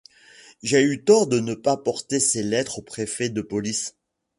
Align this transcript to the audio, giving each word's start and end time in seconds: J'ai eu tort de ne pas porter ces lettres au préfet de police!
J'ai 0.63 0.81
eu 0.83 1.03
tort 1.03 1.27
de 1.27 1.39
ne 1.39 1.53
pas 1.53 1.77
porter 1.77 2.19
ces 2.19 2.41
lettres 2.41 2.79
au 2.79 2.81
préfet 2.81 3.29
de 3.29 3.43
police! 3.43 3.95